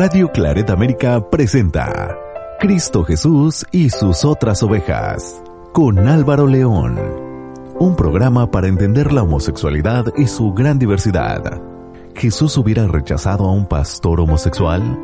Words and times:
Radio 0.00 0.30
Claret 0.30 0.70
América 0.70 1.28
presenta 1.28 2.16
Cristo 2.60 3.02
Jesús 3.02 3.66
y 3.72 3.90
sus 3.90 4.24
otras 4.24 4.62
ovejas 4.62 5.42
con 5.72 6.06
Álvaro 6.06 6.46
León. 6.46 7.00
Un 7.80 7.96
programa 7.96 8.48
para 8.48 8.68
entender 8.68 9.12
la 9.12 9.24
homosexualidad 9.24 10.04
y 10.16 10.28
su 10.28 10.52
gran 10.52 10.78
diversidad. 10.78 11.60
¿Jesús 12.14 12.56
hubiera 12.58 12.86
rechazado 12.86 13.46
a 13.46 13.52
un 13.52 13.66
pastor 13.66 14.20
homosexual? 14.20 14.96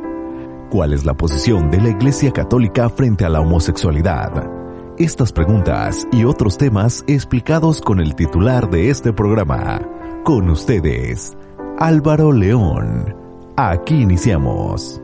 ¿Cuál 0.71 0.93
es 0.93 1.05
la 1.05 1.15
posición 1.15 1.73
de 1.73 1.81
la 1.81 1.89
Iglesia 1.89 2.31
Católica 2.31 2.89
frente 2.89 3.25
a 3.25 3.31
la 3.31 3.41
homosexualidad? 3.41 4.49
Estas 4.97 5.33
preguntas 5.33 6.07
y 6.13 6.25
otros 6.25 6.57
temas 6.57 7.03
explicados 7.09 7.81
con 7.81 7.99
el 7.99 8.15
titular 8.15 8.71
de 8.71 8.91
este 8.91 9.13
programa. 9.13 9.81
Con 10.23 10.49
ustedes, 10.51 11.37
Álvaro 11.81 12.31
León. 12.31 13.24
Aquí 13.57 13.95
iniciamos. 13.95 15.01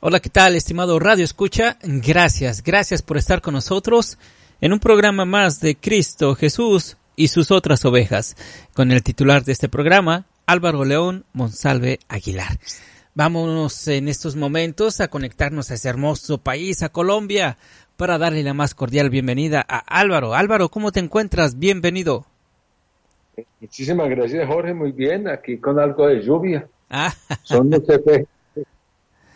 Hola, 0.00 0.20
¿qué 0.20 0.30
tal, 0.30 0.56
estimado 0.56 0.98
Radio 0.98 1.24
Escucha? 1.24 1.76
Gracias, 1.82 2.62
gracias 2.62 3.02
por 3.02 3.18
estar 3.18 3.42
con 3.42 3.52
nosotros 3.52 4.16
en 4.62 4.72
un 4.72 4.80
programa 4.80 5.26
más 5.26 5.60
de 5.60 5.76
Cristo 5.76 6.34
Jesús 6.34 6.96
y 7.16 7.28
sus 7.28 7.50
otras 7.50 7.84
ovejas, 7.84 8.34
con 8.72 8.92
el 8.92 9.02
titular 9.02 9.44
de 9.44 9.52
este 9.52 9.68
programa, 9.68 10.24
Álvaro 10.46 10.86
León 10.86 11.26
Monsalve 11.34 12.00
Aguilar. 12.08 12.58
Vámonos 13.18 13.88
en 13.88 14.06
estos 14.06 14.36
momentos 14.36 15.00
a 15.00 15.08
conectarnos 15.08 15.72
a 15.72 15.74
ese 15.74 15.88
hermoso 15.88 16.38
país, 16.38 16.84
a 16.84 16.90
Colombia, 16.90 17.58
para 17.96 18.16
darle 18.16 18.44
la 18.44 18.54
más 18.54 18.76
cordial 18.76 19.10
bienvenida 19.10 19.66
a 19.68 19.78
Álvaro. 19.78 20.34
Álvaro, 20.36 20.68
¿cómo 20.68 20.92
te 20.92 21.00
encuentras? 21.00 21.58
Bienvenido. 21.58 22.26
Muchísimas 23.60 24.08
gracias, 24.08 24.46
Jorge. 24.46 24.72
Muy 24.72 24.92
bien, 24.92 25.26
aquí 25.26 25.58
con 25.58 25.80
algo 25.80 26.06
de 26.06 26.22
lluvia. 26.22 26.68
Ah. 26.90 27.12
Son 27.42 27.68
los 27.68 27.80
efectos 27.88 28.28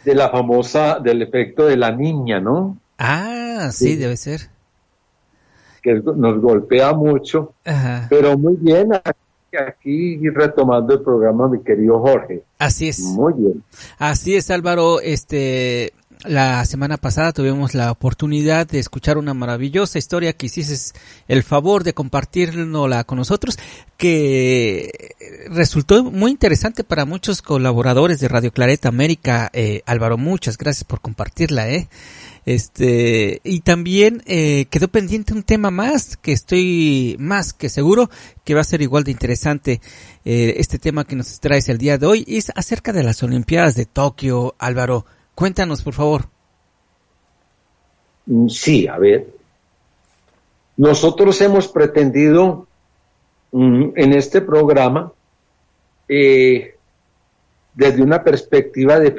de 0.04 0.14
la 0.14 0.30
famosa, 0.30 1.00
del 1.00 1.22
efecto 1.22 1.66
de 1.66 1.76
la 1.76 1.90
niña, 1.90 2.38
¿no? 2.38 2.78
Ah, 2.98 3.70
sí, 3.72 3.96
debe 3.96 4.16
ser. 4.16 4.42
Que 5.82 5.94
nos 5.94 6.40
golpea 6.40 6.92
mucho, 6.92 7.54
pero 8.08 8.38
muy 8.38 8.54
bien, 8.60 8.94
aquí 8.94 9.21
retomando 10.34 10.94
el 10.94 11.02
programa, 11.02 11.48
mi 11.48 11.62
querido 11.62 12.00
Jorge. 12.00 12.42
Así 12.58 12.88
es. 12.88 13.00
Muy 13.00 13.32
bien. 13.34 13.62
Así 13.98 14.34
es, 14.34 14.50
Álvaro. 14.50 15.00
Este, 15.00 15.92
la 16.24 16.64
semana 16.66 16.98
pasada 16.98 17.32
tuvimos 17.32 17.74
la 17.74 17.90
oportunidad 17.90 18.66
de 18.66 18.78
escuchar 18.78 19.18
una 19.18 19.34
maravillosa 19.34 19.98
historia 19.98 20.32
que 20.32 20.46
hiciste 20.46 20.98
el 21.26 21.42
favor 21.42 21.82
de 21.82 21.94
compartirnosla 21.94 23.02
con 23.04 23.18
nosotros, 23.18 23.58
que 23.96 25.14
resultó 25.50 26.04
muy 26.04 26.30
interesante 26.30 26.84
para 26.84 27.04
muchos 27.04 27.42
colaboradores 27.42 28.20
de 28.20 28.28
Radio 28.28 28.52
Clareta 28.52 28.88
América. 28.88 29.50
Eh, 29.52 29.82
Álvaro, 29.84 30.16
muchas 30.16 30.56
gracias 30.56 30.84
por 30.84 31.00
compartirla, 31.00 31.68
eh. 31.70 31.88
Este, 32.44 33.40
y 33.44 33.60
también 33.60 34.22
eh, 34.26 34.66
quedó 34.66 34.88
pendiente 34.88 35.32
un 35.32 35.44
tema 35.44 35.70
más 35.70 36.16
que 36.16 36.32
estoy 36.32 37.16
más 37.20 37.52
que 37.52 37.68
seguro 37.68 38.10
que 38.44 38.54
va 38.54 38.62
a 38.62 38.64
ser 38.64 38.82
igual 38.82 39.04
de 39.04 39.12
interesante. 39.12 39.80
Eh, 40.24 40.54
este 40.56 40.78
tema 40.78 41.04
que 41.04 41.16
nos 41.16 41.38
traes 41.40 41.68
el 41.68 41.78
día 41.78 41.98
de 41.98 42.06
hoy 42.06 42.24
es 42.26 42.50
acerca 42.54 42.92
de 42.92 43.04
las 43.04 43.22
Olimpiadas 43.22 43.76
de 43.76 43.86
Tokio, 43.86 44.54
Álvaro. 44.58 45.06
Cuéntanos, 45.34 45.82
por 45.82 45.94
favor. 45.94 46.28
Mm, 48.26 48.48
sí, 48.48 48.88
a 48.88 48.98
ver. 48.98 49.26
Nosotros 50.76 51.40
hemos 51.42 51.68
pretendido 51.68 52.66
mm, 53.52 53.90
en 53.94 54.12
este 54.14 54.40
programa, 54.40 55.12
eh, 56.08 56.76
desde 57.74 58.02
una 58.02 58.24
perspectiva 58.24 58.98
de 58.98 59.12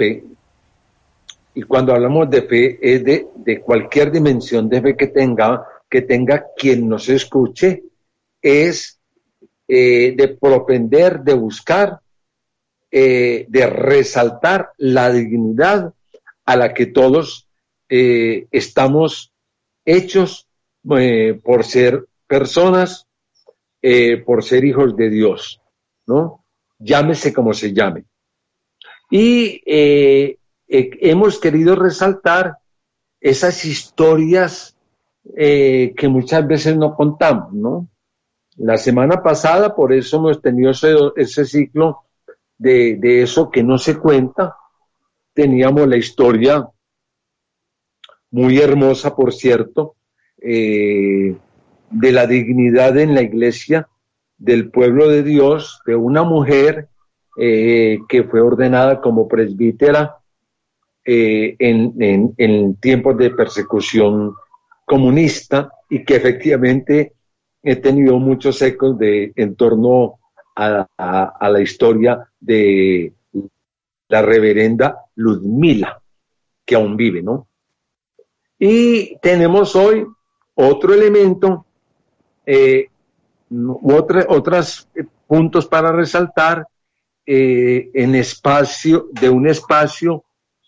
y 1.56 1.62
cuando 1.64 1.94
hablamos 1.94 2.30
de 2.30 2.42
fe 2.44 2.80
es 2.82 3.04
de, 3.04 3.28
de 3.36 3.62
cualquier 3.62 4.12
dimensión 4.12 4.68
de 4.70 4.82
fe 4.82 4.96
que 4.96 5.08
tenga, 5.08 5.66
que 5.90 6.02
tenga 6.02 6.46
quien 6.58 6.90
nos 6.90 7.10
escuche, 7.10 7.84
es 8.42 9.00
eh, 9.68 10.14
de 10.18 10.28
propender, 10.28 11.22
de 11.22 11.34
buscar, 11.34 12.00
eh, 12.92 13.46
de 13.48 13.66
resaltar 13.68 14.72
la 14.78 15.12
dignidad 15.12 15.94
a 16.46 16.56
la 16.58 16.74
que 16.74 16.88
todos 16.88 17.48
eh, 17.88 18.48
estamos 18.52 19.32
hechos 19.86 20.48
por 20.84 21.64
ser 21.64 22.06
personas, 22.28 23.08
por 24.26 24.44
ser 24.44 24.66
hijos 24.66 24.98
de 24.98 25.10
Dios, 25.10 25.62
¿no? 26.08 26.44
Llámese 26.78 27.34
como 27.34 27.54
se 27.54 27.72
llame. 27.72 28.04
Y 29.10 29.62
eh, 30.68 30.90
hemos 31.02 31.40
querido 31.40 31.76
resaltar 31.76 32.58
esas 33.20 33.66
historias 33.66 34.76
eh, 35.36 35.94
que 35.96 36.08
muchas 36.08 36.46
veces 36.48 36.76
no 36.76 36.96
contamos, 36.96 37.54
¿no? 37.54 37.88
La 38.58 38.78
semana 38.78 39.24
pasada, 39.24 39.76
por 39.76 39.94
eso 39.94 40.18
hemos 40.18 40.42
tenido 40.42 40.72
ese, 41.16 41.46
ciclo 41.46 42.04
de, 42.58 43.00
eso 43.24 43.50
que 43.50 43.64
no 43.64 43.78
se 43.78 43.98
cuenta. 43.98 44.56
Teníamos 45.34 45.88
la 45.88 45.98
historia 45.98 46.68
muy 48.30 48.60
hermosa, 48.60 49.16
por 49.16 49.34
cierto, 49.34 49.96
eh, 50.40 51.36
de 51.90 52.12
la 52.12 52.28
dignidad 52.28 52.98
en 52.98 53.16
la 53.16 53.24
iglesia 53.24 53.88
del 54.38 54.70
pueblo 54.70 55.08
de 55.08 55.24
Dios, 55.24 55.82
de 55.86 55.96
una 55.96 56.24
mujer 56.24 56.90
que 57.36 58.28
fue 58.30 58.42
ordenada 58.42 59.02
como 59.02 59.28
presbítera 59.28 60.23
eh, 61.06 61.56
en, 61.60 62.76
tiempos 62.76 63.18
de 63.18 63.32
persecución 63.32 64.34
comunista 64.86 65.72
y 65.90 66.06
que 66.06 66.16
efectivamente 66.16 67.14
he 67.62 67.76
tenido 67.78 68.20
muchos 68.20 68.62
ecos 68.62 68.98
de, 68.98 69.34
en 69.36 69.56
torno 69.56 70.20
a, 70.56 70.88
la 71.50 71.62
historia 71.62 72.30
de 72.40 73.14
la 74.08 74.22
reverenda 74.22 75.06
Ludmila, 75.16 76.02
que 76.66 76.76
aún 76.76 76.96
vive, 76.96 77.22
¿no? 77.22 77.48
Y 78.60 79.18
tenemos 79.18 79.76
hoy 79.76 80.06
otro 80.56 80.94
elemento, 80.94 81.66
eh, 82.46 82.88
otros 84.28 84.88
puntos 85.28 85.68
para 85.68 85.92
resaltar 85.92 86.68
eh, 87.26 87.90
en 87.94 88.16
espacio, 88.16 89.08
de 89.12 89.30
un 89.30 89.48
espacio 89.48 90.24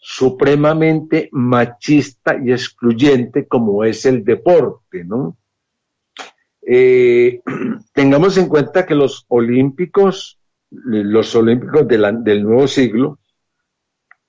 supremamente 0.08 1.30
machista 1.32 2.38
y 2.38 2.52
excluyente 2.52 3.48
como 3.48 3.84
es 3.84 4.06
el 4.06 4.24
deporte, 4.24 5.04
¿no? 5.04 5.36
Eh, 6.62 7.42
tengamos 7.92 8.38
en 8.38 8.48
cuenta 8.48 8.86
que 8.86 8.94
los 8.94 9.26
olímpicos, 9.30 10.40
los 10.70 11.36
olímpicos 11.36 11.88
del 11.88 12.44
nuevo 12.44 12.68
siglo, 12.68 13.18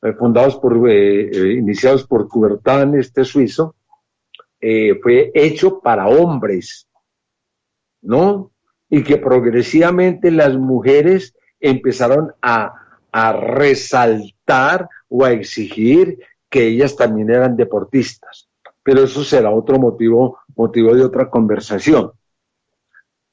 eh, 0.00 0.14
fundados 0.14 0.56
por, 0.56 0.88
eh, 0.88 1.52
iniciados 1.58 2.06
por 2.06 2.26
Coubertin, 2.26 2.94
este 2.94 3.26
suizo, 3.26 3.76
fue 4.58 5.30
hecho 5.34 5.80
para 5.80 6.08
hombres, 6.08 6.88
¿no? 8.00 8.50
Y 8.88 9.02
que 9.02 9.18
progresivamente 9.18 10.30
las 10.30 10.56
mujeres 10.56 11.36
empezaron 11.60 12.32
a, 12.40 12.72
a 13.12 13.32
resaltar 13.34 14.35
o 15.08 15.24
a 15.24 15.32
exigir 15.32 16.18
que 16.48 16.66
ellas 16.66 16.96
también 16.96 17.30
eran 17.30 17.56
deportistas. 17.56 18.48
Pero 18.82 19.02
eso 19.02 19.24
será 19.24 19.50
otro 19.50 19.78
motivo, 19.78 20.38
motivo 20.54 20.94
de 20.94 21.04
otra 21.04 21.28
conversación. 21.28 22.12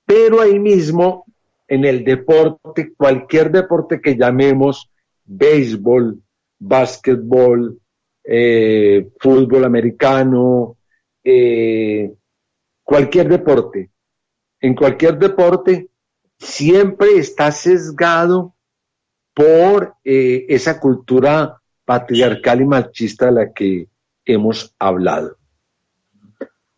Pero 0.06 0.42
ahí 0.42 0.60
mismo, 0.60 1.26
en 1.68 1.86
el 1.86 2.04
deporte, 2.04 2.94
cualquier 2.96 3.52
deporte 3.52 4.02
que 4.02 4.18
llamemos 4.18 4.90
béisbol, 5.26 6.22
básquetbol, 6.60 7.80
eh, 8.24 9.10
fútbol 9.20 9.64
americano, 9.66 10.78
eh, 11.24 12.12
cualquier 12.84 13.30
deporte, 13.30 13.92
en 14.60 14.76
cualquier 14.76 15.18
deporte 15.18 15.90
siempre 16.38 17.18
está 17.18 17.52
sesgado 17.52 18.53
por 19.34 19.96
eh, 20.04 20.46
esa 20.50 20.80
cultura 20.80 21.62
patriarcal 21.86 22.62
y 22.62 22.66
machista 22.66 23.26
de 23.26 23.32
la 23.32 23.54
que 23.54 23.88
hemos 24.26 24.74
hablado. 24.80 25.38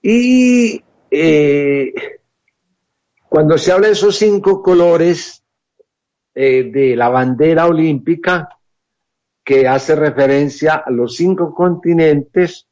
Y 0.02 0.84
eh, 1.12 1.94
cuando 3.28 3.58
se 3.58 3.72
habla 3.72 3.88
de 3.88 3.94
esos 3.94 4.16
cinco 4.16 4.62
colores 4.62 5.44
eh, 6.34 6.70
de 6.72 6.96
la 6.96 7.10
bandera 7.10 7.68
olímpica, 7.68 8.50
que 9.44 9.68
hace 9.68 9.96
referencia 9.96 10.76
a 10.76 10.90
los 10.90 11.16
cinco 11.16 11.54
continentes, 11.54 12.68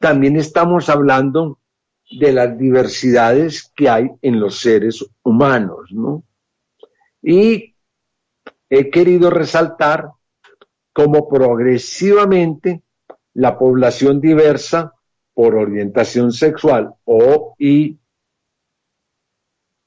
también 0.00 0.36
estamos 0.36 0.88
hablando 0.88 1.58
de 2.10 2.32
las 2.32 2.58
diversidades 2.58 3.70
que 3.74 3.88
hay 3.88 4.10
en 4.22 4.40
los 4.40 4.60
seres 4.60 5.04
humanos, 5.22 5.90
¿no? 5.92 6.24
Y 7.22 7.73
he 8.78 8.90
querido 8.90 9.30
resaltar 9.30 10.10
cómo 10.92 11.28
progresivamente 11.28 12.82
la 13.34 13.58
población 13.58 14.20
diversa 14.20 14.92
por 15.32 15.54
orientación 15.54 16.32
sexual 16.32 16.94
o 17.04 17.54
y 17.58 17.98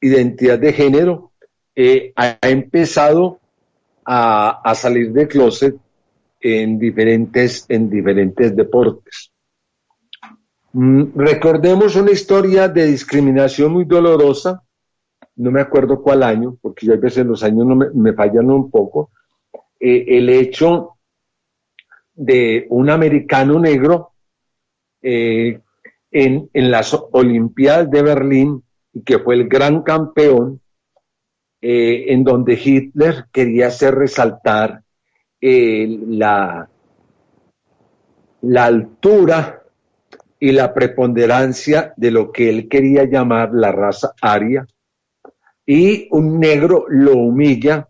identidad 0.02 0.60
de 0.60 0.74
género 0.74 1.32
eh, 1.76 2.14
ha 2.16 2.38
empezado 2.44 3.40
a, 4.06 4.74
salir 4.76 5.12
de 5.12 5.28
closet 5.28 5.76
en 6.40 6.80
diferentes, 6.80 7.66
en 7.68 7.90
diferentes 7.90 8.56
deportes. 8.56 9.34
Mm, 10.72 11.14
recordemos 11.16 11.96
una 11.96 12.12
historia 12.12 12.70
de 12.70 12.86
discriminación 12.86 13.74
muy 13.74 13.86
dolorosa, 13.86 14.64
no 15.38 15.52
me 15.52 15.62
acuerdo 15.62 16.02
cuál 16.02 16.24
año, 16.24 16.58
porque 16.62 16.88
ya 16.88 16.94
a 16.94 16.98
veces 16.98 17.26
los 17.26 17.44
años 17.44 17.66
no 17.66 17.76
me, 17.76 18.14
fallan 18.14 18.50
un 18.50 18.70
poco, 18.70 19.12
eh, 19.80 20.06
el 20.08 20.30
hecho 20.30 20.98
de 22.14 22.66
un 22.70 22.90
americano 22.90 23.60
negro 23.60 24.14
eh, 25.02 25.60
en, 26.12 26.50
las 26.54 26.98
Olimpiadas 27.12 27.90
de 27.92 28.02
Berlín, 28.02 28.64
que 29.06 29.20
fue 29.20 29.36
el 29.36 29.48
gran 29.48 29.84
campeón, 29.84 30.60
eh, 31.62 32.06
en 32.10 32.24
donde 32.24 32.54
Hitler 32.54 33.26
quería 33.32 33.68
hacer 33.68 33.94
resaltar 33.96 34.82
la 35.40 36.68
altura 38.56 39.64
y 40.40 40.52
la 40.52 40.74
preponderancia 40.74 41.94
de 41.96 42.10
lo 42.10 42.32
que 42.32 42.50
él 42.50 42.68
quería 42.68 43.06
llamar 43.06 43.54
la 43.54 43.72
raza 43.72 44.14
aria, 44.20 44.66
y 45.70 46.08
un 46.12 46.40
negro 46.40 46.86
lo 46.88 47.18
humilla 47.18 47.90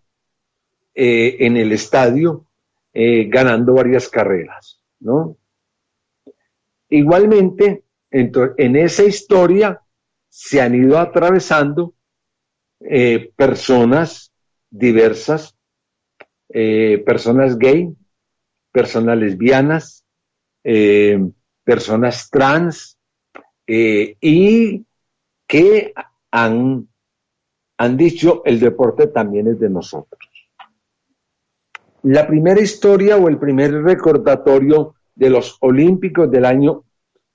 eh, 0.96 1.38
en 1.46 1.58
el 1.58 1.72
estadio 1.72 2.48
eh, 2.92 3.26
ganando 3.30 3.76
varias 3.76 4.10
carreras, 4.10 4.82
¿no? 5.00 5.38
Igualmente, 6.90 7.84
en 8.10 8.76
esa 8.78 9.04
historia 9.04 9.80
se 10.28 10.60
han 10.60 10.74
ido 10.74 10.98
atravesando 10.98 11.94
eh, 12.80 13.32
personas 13.36 14.32
diversas, 14.70 15.56
personas 16.48 17.58
gay, 17.60 17.94
personas 18.72 19.18
lesbianas, 19.18 20.06
personas 21.64 22.30
trans 22.30 22.98
y 23.68 24.86
que 25.46 25.94
han, 26.32 26.88
han 27.78 27.98
dicho 27.98 28.42
el 28.46 28.60
deporte 28.60 29.08
también 29.08 29.48
es 29.48 29.60
de 29.60 29.70
nosotros. 29.70 30.20
La 32.04 32.28
primera 32.28 32.62
historia 32.62 33.18
o 33.18 33.28
el 33.28 33.38
primer 33.38 33.72
recordatorio 33.84 34.96
de 35.16 35.30
los 35.30 35.58
Olímpicos 35.62 36.30
del 36.30 36.46
año 36.46 36.84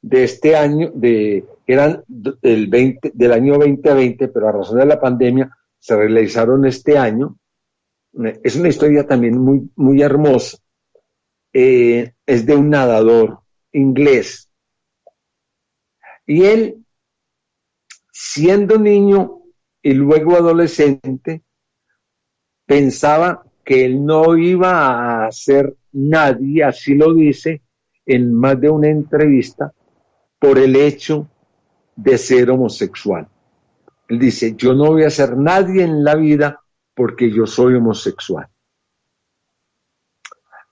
de 0.03 0.25
este 0.25 0.56
año, 0.56 0.91
de, 0.94 1.44
eran 1.67 2.03
del, 2.09 2.67
20, 2.67 3.12
del 3.15 3.33
año 3.33 3.55
2020, 3.55 4.29
pero 4.29 4.49
a 4.49 4.53
razón 4.53 4.79
de 4.79 4.87
la 4.87 5.00
pandemia 5.00 5.56
se 5.79 5.97
realizaron 5.97 6.67
este 6.67 6.99
año. 6.99 7.37
Es 8.43 8.56
una 8.56 8.69
historia 8.69 9.06
también 9.06 9.39
muy, 9.39 9.71
muy 9.77 10.03
hermosa. 10.03 10.59
Eh, 11.53 12.15
es 12.27 12.47
de 12.47 12.56
un 12.56 12.71
nadador 12.71 13.41
inglés. 13.73 14.50
Y 16.27 16.44
él, 16.44 16.85
siendo 18.11 18.79
niño 18.79 19.42
y 19.82 19.94
luego 19.94 20.37
adolescente, 20.37 21.43
pensaba 22.67 23.44
que 23.64 23.84
él 23.84 24.05
no 24.05 24.37
iba 24.37 25.26
a 25.26 25.32
ser 25.32 25.76
nadie, 25.93 26.64
así 26.64 26.94
lo 26.94 27.12
dice 27.14 27.62
en 28.06 28.32
más 28.34 28.61
de 28.61 28.70
una 28.70 28.88
entrevista, 28.88 29.73
por 30.38 30.58
el 30.58 30.75
hecho 30.76 31.29
de 31.94 32.19
ser 32.19 32.50
homosexual. 32.50 33.29
Él 34.08 34.19
dice, 34.19 34.55
yo 34.56 34.75
no 34.75 34.87
voy 34.87 35.05
a 35.05 35.11
ser 35.11 35.37
nadie 35.37 35.84
en 35.84 36.02
la 36.02 36.17
vida 36.17 36.61
porque 36.94 37.31
yo 37.31 37.46
soy 37.46 37.75
homosexual. 37.75 38.49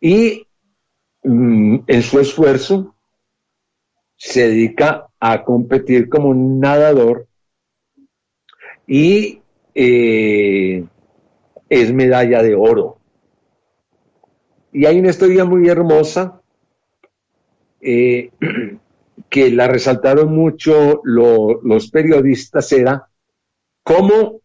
Y 0.00 0.46
Mm, 1.22 1.80
en 1.86 2.02
su 2.02 2.18
esfuerzo 2.18 2.94
se 4.16 4.48
dedica 4.48 5.08
a 5.18 5.44
competir 5.44 6.08
como 6.08 6.34
nadador 6.34 7.28
y 8.86 9.40
eh, 9.74 10.84
es 11.68 11.92
medalla 11.92 12.42
de 12.42 12.54
oro. 12.54 12.98
Y 14.72 14.86
hay 14.86 14.98
una 14.98 15.10
historia 15.10 15.44
muy 15.44 15.68
hermosa 15.68 16.40
eh, 17.80 18.30
que 19.28 19.50
la 19.50 19.68
resaltaron 19.68 20.34
mucho 20.34 21.00
los 21.04 21.90
periodistas, 21.90 22.72
era 22.72 23.08
cómo 23.82 24.40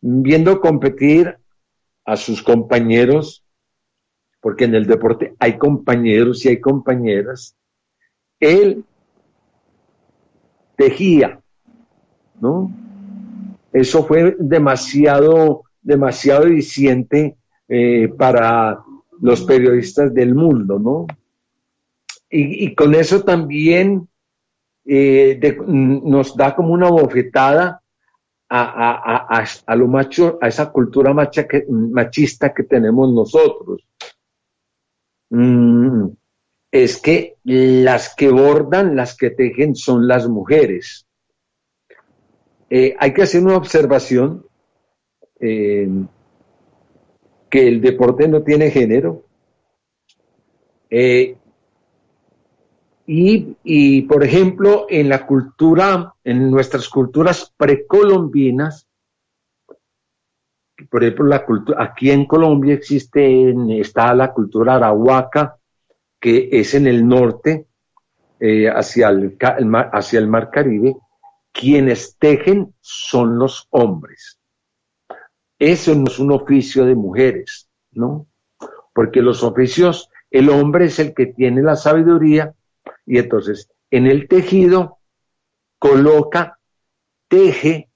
viendo 0.00 0.60
competir 0.60 1.38
a 2.04 2.16
sus 2.16 2.42
compañeros 2.42 3.44
porque 4.40 4.64
en 4.64 4.74
el 4.74 4.86
deporte 4.86 5.34
hay 5.38 5.58
compañeros 5.58 6.44
y 6.44 6.48
hay 6.48 6.60
compañeras, 6.60 7.56
él 8.40 8.84
tejía, 10.76 11.40
¿no? 12.40 12.72
Eso 13.72 14.04
fue 14.04 14.36
demasiado, 14.38 15.64
demasiado 15.82 16.46
eficiente 16.46 17.36
eh, 17.68 18.08
para 18.16 18.80
los 19.20 19.42
periodistas 19.42 20.14
del 20.14 20.34
mundo, 20.34 20.78
¿no? 20.78 21.06
Y, 22.30 22.74
con 22.74 22.94
eso 22.94 23.24
también 23.24 24.06
eh, 24.84 25.40
nos 25.66 26.36
da 26.36 26.54
como 26.54 26.74
una 26.74 26.90
bofetada 26.90 27.82
a, 28.50 29.44
a, 29.66 29.76
lo 29.76 29.88
macho, 29.88 30.38
a 30.40 30.48
esa 30.48 30.70
cultura 30.70 31.14
machista 31.14 32.52
que 32.52 32.64
tenemos 32.64 33.12
nosotros. 33.12 33.82
Mm, 35.30 36.08
es 36.70 36.98
que 36.98 37.36
las 37.44 38.14
que 38.14 38.30
bordan, 38.30 38.96
las 38.96 39.16
que 39.16 39.30
tejen 39.30 39.74
son 39.74 40.06
las 40.06 40.28
mujeres. 40.28 41.07
Eh, 42.70 42.94
hay 42.98 43.14
que 43.14 43.22
hacer 43.22 43.42
una 43.42 43.56
observación 43.56 44.44
eh, 45.40 45.88
que 47.48 47.68
el 47.68 47.80
deporte 47.80 48.28
no 48.28 48.42
tiene 48.42 48.70
género. 48.70 49.24
Eh, 50.90 51.36
y, 53.10 54.02
por 54.02 54.22
ejemplo, 54.22 54.84
en 54.90 55.08
la 55.08 55.26
cultura, 55.26 56.14
en 56.22 56.50
nuestras 56.50 56.90
culturas 56.90 57.50
precolombinas, 57.56 58.86
por 60.90 61.02
ejemplo, 61.02 61.24
la 61.24 61.46
cultura, 61.46 61.82
aquí 61.82 62.10
en 62.10 62.26
Colombia 62.26 62.74
existe, 62.74 63.54
está 63.80 64.12
la 64.12 64.30
cultura 64.30 64.74
arahuaca, 64.74 65.56
que 66.20 66.50
es 66.52 66.74
en 66.74 66.86
el 66.86 67.08
norte, 67.08 67.66
hacia, 68.74 69.08
el, 69.08 69.38
hacia 69.40 70.18
el 70.18 70.28
mar 70.28 70.50
Caribe, 70.50 70.94
quienes 71.58 72.16
tejen 72.18 72.72
son 72.80 73.36
los 73.36 73.66
hombres. 73.70 74.38
Eso 75.58 75.92
no 75.96 76.04
es 76.06 76.20
un 76.20 76.30
oficio 76.30 76.86
de 76.86 76.94
mujeres, 76.94 77.68
¿no? 77.90 78.28
Porque 78.94 79.20
los 79.20 79.42
oficios, 79.42 80.08
el 80.30 80.50
hombre 80.50 80.84
es 80.84 81.00
el 81.00 81.14
que 81.14 81.26
tiene 81.26 81.62
la 81.62 81.74
sabiduría 81.74 82.54
y 83.04 83.18
entonces 83.18 83.68
en 83.90 84.06
el 84.06 84.28
tejido 84.28 84.98
coloca, 85.80 86.60
teje 87.26 87.90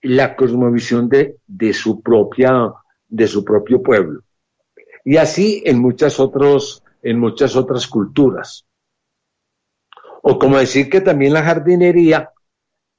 la 0.00 0.34
cosmovisión 0.34 1.08
de, 1.08 1.72
su 1.72 2.00
propia, 2.02 2.72
de 3.06 3.28
su 3.28 3.44
propio 3.44 3.80
pueblo. 3.80 4.22
Y 5.04 5.18
así 5.18 5.62
en 5.64 5.80
muchas, 5.80 6.18
otros, 6.18 6.82
en 7.02 7.20
muchas 7.20 7.54
otras 7.54 7.86
culturas. 7.86 8.66
O 10.22 10.36
como 10.36 10.58
decir 10.58 10.90
que 10.90 11.00
también 11.00 11.32
la 11.32 11.44
jardinería 11.44 12.32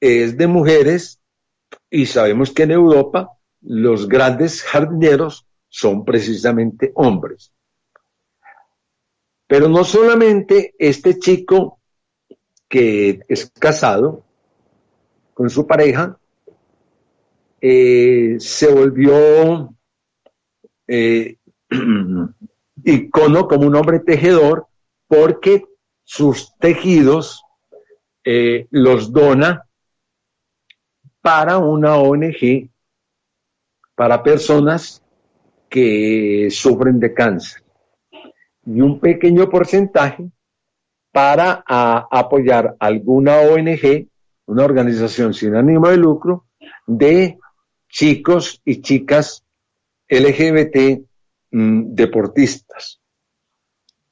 es 0.00 0.36
de 0.36 0.46
mujeres 0.46 1.20
y 1.90 2.06
sabemos 2.06 2.52
que 2.52 2.62
en 2.64 2.72
Europa 2.72 3.32
los 3.60 4.08
grandes 4.08 4.62
jardineros 4.62 5.46
son 5.68 6.04
precisamente 6.04 6.92
hombres. 6.94 7.52
Pero 9.46 9.68
no 9.68 9.84
solamente 9.84 10.74
este 10.78 11.18
chico 11.18 11.80
que 12.68 13.20
es 13.28 13.50
casado 13.50 14.24
con 15.34 15.50
su 15.50 15.66
pareja, 15.66 16.18
eh, 17.60 18.36
se 18.38 18.72
volvió 18.72 19.74
eh, 20.86 21.36
icono 22.84 23.48
como 23.48 23.66
un 23.66 23.74
hombre 23.76 24.00
tejedor 24.00 24.66
porque 25.08 25.64
sus 26.04 26.56
tejidos 26.58 27.42
eh, 28.24 28.66
los 28.70 29.12
dona 29.12 29.66
para 31.20 31.58
una 31.58 31.96
ONG 31.96 32.70
para 33.94 34.22
personas 34.22 35.02
que 35.68 36.48
sufren 36.50 36.98
de 36.98 37.12
cáncer 37.12 37.62
y 38.64 38.80
un 38.80 38.98
pequeño 39.00 39.48
porcentaje 39.50 40.30
para 41.12 41.64
apoyar 41.66 42.76
alguna 42.78 43.40
ONG, 43.40 44.08
una 44.46 44.64
organización 44.64 45.34
sin 45.34 45.54
ánimo 45.54 45.88
de 45.88 45.96
lucro, 45.96 46.46
de 46.86 47.38
chicos 47.88 48.60
y 48.64 48.80
chicas 48.80 49.44
LGBT 50.08 51.02
mm, 51.50 51.94
deportistas. 51.94 53.00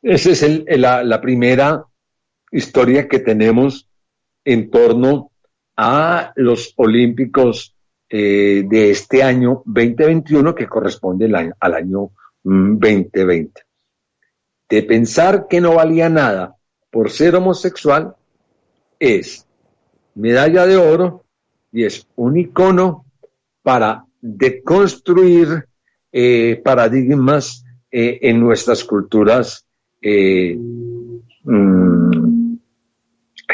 Esa 0.03 0.31
es 0.31 0.79
la, 0.79 1.21
primera 1.21 1.85
historia 2.53 3.09
que 3.09 3.19
tenemos 3.19 3.89
en 4.45 4.71
torno 4.71 5.31
a 5.81 6.33
los 6.35 6.75
Olímpicos 6.77 7.73
eh, 8.09 8.65
de 8.69 8.91
este 8.91 9.23
año 9.23 9.63
2021 9.65 10.53
que 10.53 10.67
corresponde 10.67 11.27
al 11.27 11.37
año, 11.37 11.55
al 11.61 11.75
año 11.75 12.11
2020. 12.43 13.49
Mm, 13.49 13.65
de 14.69 14.83
pensar 14.83 15.47
que 15.49 15.61
no 15.61 15.77
valía 15.77 16.09
nada 16.09 16.57
por 16.91 17.11
ser 17.11 17.37
homosexual 17.37 18.17
es 18.99 19.47
medalla 20.17 20.67
de 20.67 20.77
oro 20.77 21.25
y 21.71 21.85
es 21.85 22.09
un 22.17 22.37
icono 22.37 23.05
para 23.63 24.05
deconstruir 24.21 25.65
eh, 26.11 26.61
paradigmas 26.65 27.65
eh, 27.89 28.19
en 28.23 28.41
nuestras 28.41 28.83
culturas 28.83 29.65
mm, 30.03 30.57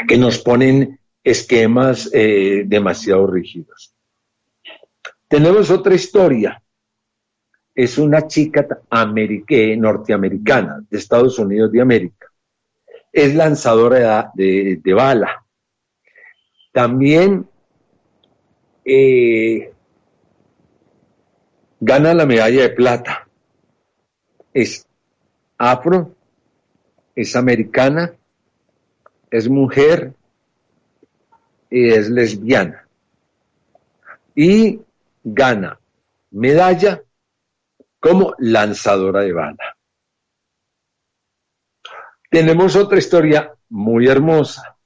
que 0.07 0.17
nos 0.17 0.39
ponen 0.39 0.94
esquemas 1.25 2.09
demasiado 2.11 3.27
rígidos. 3.27 3.93
Tenemos 5.27 5.69
otra 5.71 5.95
historia. 5.95 6.61
Es 7.73 7.97
una 7.97 8.25
chica 8.27 8.65
norteamericana 9.75 10.81
de 10.89 10.97
Estados 10.97 11.37
Unidos 11.39 11.71
de 11.71 11.81
América. 11.81 12.27
Es 13.11 13.35
lanzadora 13.35 14.31
de, 14.33 14.79
de 14.81 14.93
bala. 14.93 15.43
También 16.71 17.49
eh, 18.85 19.73
gana 21.79 22.13
la 22.13 22.25
medalla 22.25 22.61
de 22.61 22.69
plata. 22.69 23.27
Es 24.53 24.87
afro, 25.57 26.15
es 27.15 27.35
americana, 27.35 28.13
es 29.31 29.49
mujer 29.49 30.13
y 31.69 31.89
es 31.89 32.09
lesbiana. 32.09 32.87
Y 34.35 34.79
gana 35.23 35.79
medalla 36.31 37.01
como 37.99 38.33
lanzadora 38.37 39.21
de 39.21 39.33
bala. 39.33 39.77
Tenemos 42.29 42.75
otra 42.75 42.97
historia 42.97 43.53
muy 43.69 44.07
hermosa. 44.07 44.77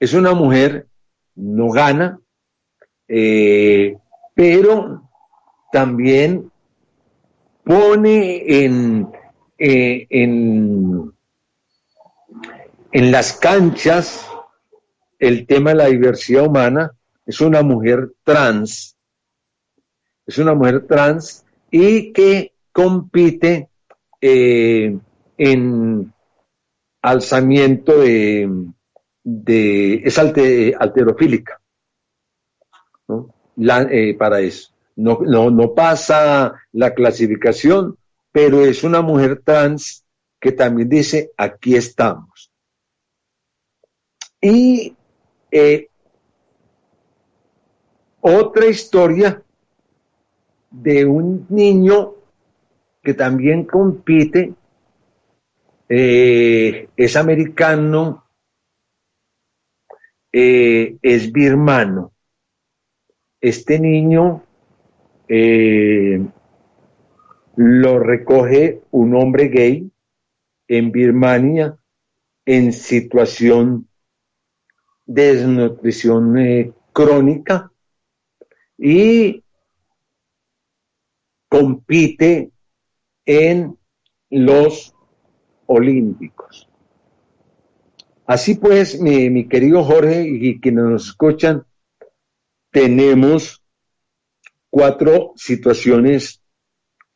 Es 0.00 0.14
una 0.14 0.32
mujer, 0.32 0.86
no 1.34 1.70
gana, 1.70 2.18
eh, 3.06 3.96
pero 4.34 5.10
también 5.70 6.50
pone 7.64 8.64
en, 8.64 9.08
eh, 9.58 10.06
en, 10.08 11.12
en 12.92 13.12
las 13.12 13.34
canchas 13.34 14.26
el 15.18 15.46
tema 15.46 15.70
de 15.70 15.76
la 15.76 15.86
diversidad 15.86 16.46
humana. 16.46 16.92
Es 17.26 17.40
una 17.40 17.62
mujer 17.62 18.12
trans, 18.24 18.96
es 20.26 20.38
una 20.38 20.54
mujer 20.54 20.86
trans 20.86 21.44
y 21.70 22.12
que 22.12 22.52
compite 22.72 23.68
eh, 24.20 24.98
en 25.36 26.12
alzamiento 27.02 27.98
de, 27.98 28.66
de 29.22 29.94
es 30.04 30.18
alterofílica. 30.18 31.60
Eh, 33.90 34.14
para 34.16 34.40
eso. 34.40 34.72
No, 34.96 35.18
no, 35.24 35.50
no 35.50 35.74
pasa 35.74 36.54
la 36.72 36.94
clasificación, 36.94 37.96
pero 38.30 38.64
es 38.64 38.84
una 38.84 39.00
mujer 39.00 39.42
trans 39.44 40.04
que 40.40 40.52
también 40.52 40.88
dice, 40.88 41.32
aquí 41.36 41.74
estamos. 41.74 42.52
Y 44.40 44.96
eh, 45.50 45.88
otra 48.20 48.66
historia 48.66 49.42
de 50.70 51.04
un 51.04 51.46
niño 51.48 52.14
que 53.02 53.14
también 53.14 53.64
compite, 53.64 54.54
eh, 55.88 56.88
es 56.96 57.16
americano, 57.16 58.24
es 60.30 61.32
birmano 61.32 62.12
este 63.40 63.78
niño 63.78 64.42
eh, 65.28 66.20
lo 67.56 67.98
recoge 67.98 68.80
un 68.90 69.14
hombre 69.14 69.48
gay 69.48 69.90
en 70.66 70.92
Birmania 70.92 71.76
en 72.44 72.72
situación 72.72 73.87
desnutrición 75.08 76.38
eh, 76.38 76.72
crónica 76.92 77.72
y 78.76 79.42
compite 81.48 82.52
en 83.26 83.76
los 84.30 84.94
Olímpicos. 85.66 86.68
Así 88.26 88.54
pues, 88.54 89.00
mi, 89.00 89.28
mi 89.30 89.48
querido 89.48 89.82
Jorge 89.82 90.26
y 90.28 90.60
quienes 90.60 90.84
nos 90.84 91.06
escuchan, 91.08 91.64
tenemos 92.70 93.62
cuatro 94.70 95.32
situaciones 95.36 96.42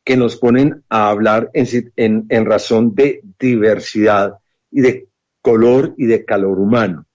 que 0.03 0.17
nos 0.17 0.37
ponen 0.37 0.83
a 0.89 1.09
hablar 1.09 1.49
en, 1.53 2.45
razón 2.45 2.93
de 2.93 3.21
diversidad 3.39 4.33
y 4.69 4.81
de 4.81 5.07
color 5.41 5.93
y 5.97 6.05
de 6.05 6.25
calor 6.25 6.59
humano. 6.59 7.05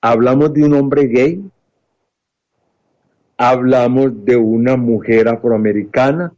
Hablamos 0.00 0.52
de 0.52 0.64
un 0.64 0.74
hombre 0.74 1.06
gay, 1.06 1.50
hablamos 3.36 4.24
de 4.24 4.36
una 4.36 4.76
mujer 4.76 5.28
afroamericana, 5.28 6.34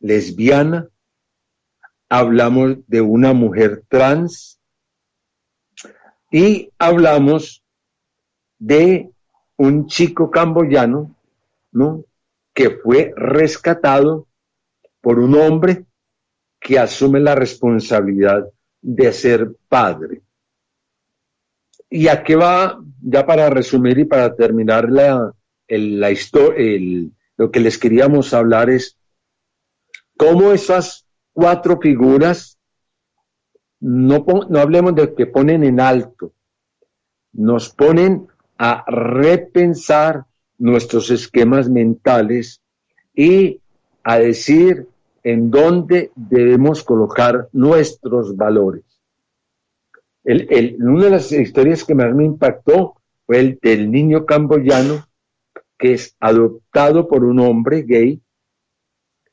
lesbiana, 0.00 0.88
hablamos 2.08 2.78
de 2.86 3.00
una 3.00 3.32
mujer 3.32 3.84
trans 3.88 4.60
y 6.30 6.70
hablamos 6.78 7.62
de 8.58 9.10
un 9.56 9.86
chico 9.86 10.30
camboyano, 10.30 11.14
¿no? 11.72 12.04
Que 12.54 12.70
fue 12.70 13.12
rescatado 13.16 14.26
por 15.00 15.18
un 15.18 15.34
hombre 15.34 15.86
que 16.60 16.78
asume 16.78 17.20
la 17.20 17.34
responsabilidad 17.34 18.46
de 18.82 19.12
ser 19.12 19.56
padre. 19.68 20.22
¿Y 21.90 22.06
a 22.06 22.22
qué 22.22 22.36
va? 22.36 22.80
Ya 23.02 23.26
para 23.26 23.50
resumir 23.50 23.98
y 23.98 24.04
para 24.04 24.34
terminar 24.36 24.90
la, 24.90 25.32
la 25.68 26.10
historia, 26.10 27.08
lo 27.36 27.50
que 27.50 27.60
les 27.60 27.78
queríamos 27.78 28.32
hablar 28.32 28.70
es 28.70 28.96
cómo 30.16 30.52
esas 30.52 31.06
cuatro 31.32 31.80
figuras, 31.80 32.58
no, 33.80 34.24
no 34.48 34.58
hablemos 34.60 34.94
de 34.94 35.14
que 35.14 35.26
ponen 35.26 35.64
en 35.64 35.80
alto, 35.80 36.32
nos 37.32 37.70
ponen 37.70 38.28
a 38.58 38.84
repensar 38.86 40.26
nuestros 40.58 41.10
esquemas 41.10 41.68
mentales 41.70 42.60
y 43.14 43.60
a 44.04 44.18
decir 44.18 44.86
en 45.22 45.50
dónde 45.50 46.12
debemos 46.14 46.84
colocar 46.84 47.48
nuestros 47.52 48.36
valores. 48.36 48.89
Una 50.24 51.04
de 51.04 51.10
las 51.10 51.32
historias 51.32 51.84
que 51.84 51.94
más 51.94 52.14
me 52.14 52.24
impactó 52.24 52.94
fue 53.26 53.40
el 53.40 53.58
del 53.60 53.90
niño 53.90 54.26
camboyano 54.26 55.06
que 55.78 55.94
es 55.94 56.14
adoptado 56.20 57.08
por 57.08 57.24
un 57.24 57.40
hombre 57.40 57.82
gay 57.82 58.20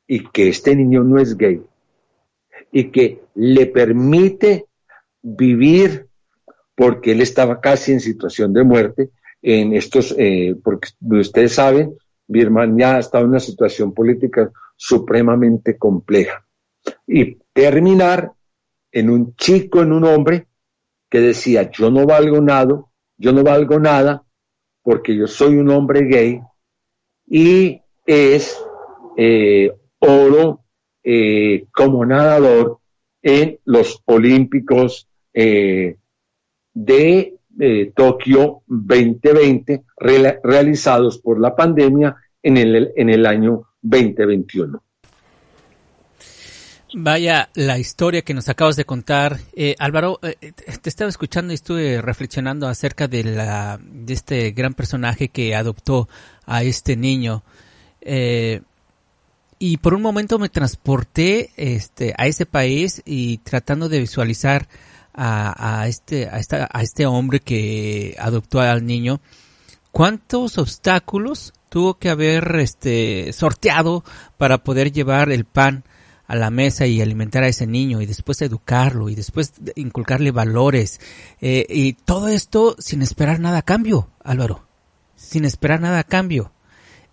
y 0.07 0.23
que 0.29 0.47
este 0.47 0.75
niño 0.75 1.03
no 1.03 1.19
es 1.19 1.35
gay 1.35 1.61
y 2.71 2.85
que 2.85 3.21
le 3.35 3.65
permite 3.65 4.65
vivir 5.21 6.07
porque 6.75 7.11
él 7.11 7.21
estaba 7.21 7.59
casi 7.59 7.91
en 7.91 7.99
situación 7.99 8.53
de 8.53 8.63
muerte 8.63 9.09
en 9.41 9.73
estos, 9.73 10.15
eh, 10.17 10.55
porque 10.63 10.89
ustedes 11.01 11.53
saben, 11.53 11.95
Birmania 12.27 12.99
estado 12.99 13.23
en 13.23 13.31
una 13.31 13.39
situación 13.39 13.93
política 13.93 14.51
supremamente 14.75 15.77
compleja. 15.77 16.45
Y 17.05 17.37
terminar 17.53 18.31
en 18.91 19.09
un 19.09 19.35
chico, 19.35 19.81
en 19.81 19.91
un 19.91 20.03
hombre 20.03 20.47
que 21.09 21.19
decía, 21.19 21.69
yo 21.71 21.89
no 21.89 22.05
valgo 22.05 22.41
nada, 22.41 22.83
yo 23.17 23.31
no 23.31 23.43
valgo 23.43 23.79
nada 23.79 24.23
porque 24.81 25.15
yo 25.15 25.27
soy 25.27 25.55
un 25.55 25.69
hombre 25.69 26.03
gay 26.03 26.41
y 27.25 27.81
es 28.05 28.57
eh, 29.17 29.71
oro 29.99 30.63
eh, 31.03 31.65
como 31.73 32.05
nadador 32.05 32.79
en 33.21 33.59
los 33.65 34.01
Olímpicos 34.05 35.07
eh, 35.33 35.97
de 36.73 37.33
Tokio 37.95 38.61
2020 38.67 39.83
realizados 40.43 41.17
por 41.17 41.39
la 41.39 41.55
pandemia 41.55 42.15
en 42.43 42.57
el, 42.57 42.93
en 42.95 43.09
el 43.09 43.25
año 43.25 43.63
2021. 43.81 44.83
Vaya 46.93 47.49
la 47.53 47.77
historia 47.79 48.21
que 48.21 48.33
nos 48.33 48.47
acabas 48.47 48.77
de 48.77 48.85
contar. 48.85 49.39
Eh, 49.53 49.75
Álvaro, 49.77 50.19
eh, 50.21 50.37
eh, 50.39 50.53
te 50.53 50.89
estaba 50.89 51.09
escuchando 51.09 51.51
y 51.51 51.55
estuve 51.55 52.01
reflexionando 52.01 52.67
acerca 52.67 53.09
de, 53.09 53.25
la, 53.25 53.77
de 53.81 54.13
este 54.13 54.51
gran 54.51 54.73
personaje 54.73 55.27
que 55.27 55.53
adoptó 55.53 56.07
a 56.45 56.63
este 56.63 56.95
niño. 56.95 57.43
y 59.59 59.77
por 59.77 59.95
un 59.95 60.01
momento 60.01 60.39
me 60.39 60.49
transporté 60.49 61.51
este, 61.57 62.13
a 62.17 62.25
ese 62.27 62.45
país 62.45 63.01
y 63.05 63.39
tratando 63.39 63.89
de 63.89 63.99
visualizar 63.99 64.69
a, 65.13 65.81
a, 65.81 65.87
este, 65.87 66.29
a, 66.29 66.39
esta, 66.39 66.69
a 66.71 66.83
este 66.83 67.05
hombre 67.05 67.41
que 67.41 68.15
adoptó 68.17 68.61
al 68.61 68.85
niño, 68.85 69.19
cuántos 69.91 70.57
obstáculos 70.57 71.53
tuvo 71.69 71.95
que 71.95 72.09
haber 72.09 72.55
este, 72.57 73.33
sorteado 73.33 74.05
para 74.37 74.59
poder 74.59 74.93
llevar 74.93 75.31
el 75.31 75.43
pan 75.43 75.83
a 76.27 76.35
la 76.35 76.49
mesa 76.49 76.85
y 76.85 77.01
alimentar 77.01 77.43
a 77.43 77.47
ese 77.47 77.65
niño 77.65 78.01
y 78.01 78.05
después 78.05 78.41
educarlo 78.41 79.09
y 79.09 79.15
después 79.15 79.53
inculcarle 79.75 80.31
valores 80.31 80.99
eh, 81.41 81.65
y 81.69 81.93
todo 81.93 82.27
esto 82.27 82.75
sin 82.79 83.01
esperar 83.01 83.39
nada 83.39 83.59
a 83.59 83.61
cambio, 83.61 84.09
Álvaro, 84.23 84.65
sin 85.15 85.45
esperar 85.45 85.79
nada 85.79 85.99
a 85.99 86.03
cambio 86.03 86.51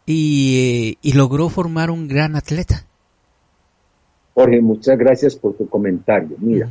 y, 0.04 0.98
y 1.00 1.12
logró 1.12 1.48
formar 1.48 1.90
un 1.90 2.08
gran 2.08 2.36
atleta. 2.36 2.86
Jorge, 4.34 4.60
muchas 4.60 4.98
gracias 4.98 5.36
por 5.36 5.56
tu 5.56 5.68
comentario. 5.68 6.36
Mira, 6.40 6.68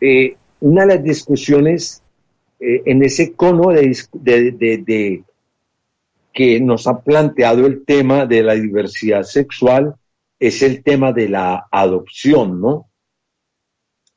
eh, 0.00 0.36
una 0.60 0.82
de 0.82 0.94
las 0.96 1.04
discusiones 1.04 2.02
eh, 2.58 2.82
en 2.86 3.04
ese 3.04 3.32
cono 3.32 3.70
de, 3.70 3.96
de, 4.12 4.52
de, 4.78 5.22
que 6.32 6.60
nos 6.60 6.88
ha 6.88 7.00
planteado 7.00 7.66
el 7.66 7.84
tema 7.84 8.26
de 8.26 8.42
la 8.42 8.54
diversidad 8.54 9.22
sexual 9.22 9.94
es 10.38 10.62
el 10.62 10.82
tema 10.82 11.12
de 11.12 11.28
la 11.28 11.66
adopción, 11.70 12.60
¿no? 12.60 12.90